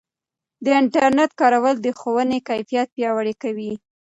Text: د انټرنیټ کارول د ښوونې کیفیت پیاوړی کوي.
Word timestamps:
د 0.65 0.65
انټرنیټ 0.81 1.31
کارول 1.41 1.75
د 1.81 1.87
ښوونې 1.99 2.39
کیفیت 2.49 2.87
پیاوړی 2.95 3.33
کوي. 3.43 3.73